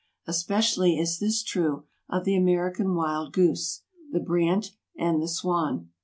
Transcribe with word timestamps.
Especially 0.25 0.97
is 0.97 1.19
this 1.19 1.43
true 1.43 1.83
of 2.09 2.23
the 2.25 2.35
American 2.35 2.95
wild 2.95 3.33
goose, 3.33 3.83
the 4.11 4.19
brant 4.19 4.71
and 4.97 5.21
the 5.21 5.27
swan. 5.27 5.91